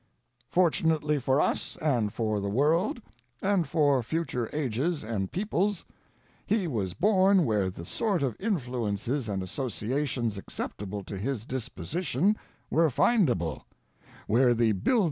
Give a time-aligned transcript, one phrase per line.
[0.49, 2.99] Fortunately for us and for the world
[3.39, 5.85] and for future ages and peoples,
[6.43, 12.35] he was born where the sort of influences and associa tions acceptable to his disposition
[12.71, 13.61] were findable;
[14.25, 14.99] where the build A DEFENCE OF GENERAL FUWBTON.